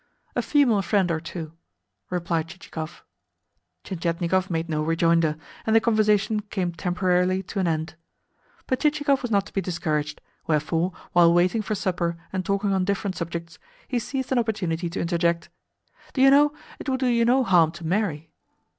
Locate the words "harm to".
17.43-17.85